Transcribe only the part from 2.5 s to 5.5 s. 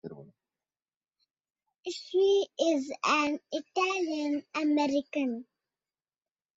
is an Italian American.